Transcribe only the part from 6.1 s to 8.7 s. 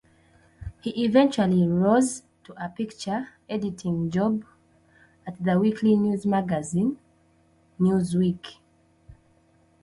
magazine "Newsweek".